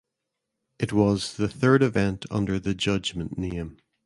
It 0.79 0.93
was 0.93 1.37
the 1.37 1.47
third 1.47 1.83
event 1.83 2.25
under 2.31 2.57
the 2.57 2.73
Judgement 2.73 3.37
name. 3.37 3.77